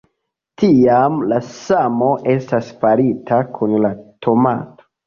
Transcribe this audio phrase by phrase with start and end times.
[0.61, 3.95] Tiam, la samo estas farita kun la
[4.29, 4.93] tomato.